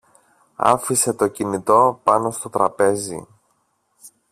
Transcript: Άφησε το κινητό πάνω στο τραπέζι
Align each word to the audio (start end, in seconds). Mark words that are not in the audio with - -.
Άφησε 0.55 1.13
το 1.13 1.27
κινητό 1.27 1.99
πάνω 2.03 2.31
στο 2.31 2.49
τραπέζι 2.49 3.27